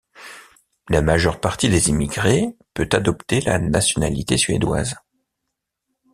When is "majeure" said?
1.03-1.39